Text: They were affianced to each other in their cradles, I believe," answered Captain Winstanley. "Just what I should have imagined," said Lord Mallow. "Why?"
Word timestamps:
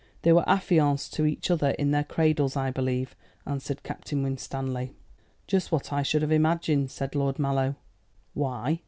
They 0.23 0.33
were 0.33 0.49
affianced 0.49 1.13
to 1.13 1.27
each 1.27 1.51
other 1.51 1.75
in 1.77 1.91
their 1.91 2.03
cradles, 2.03 2.57
I 2.57 2.71
believe," 2.71 3.15
answered 3.45 3.83
Captain 3.83 4.23
Winstanley. 4.23 4.95
"Just 5.45 5.71
what 5.71 5.93
I 5.93 6.01
should 6.01 6.23
have 6.23 6.31
imagined," 6.31 6.89
said 6.89 7.13
Lord 7.13 7.37
Mallow. 7.37 7.75
"Why?" 8.33 8.79